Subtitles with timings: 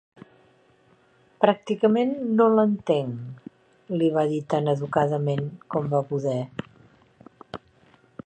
[1.43, 3.45] "Pràcticament no l'entenc",
[4.01, 6.39] li va dir tan educadament com va poder.